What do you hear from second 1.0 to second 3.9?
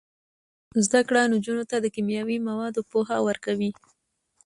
کړه نجونو ته د کیمیاوي موادو پوهه ورکوي.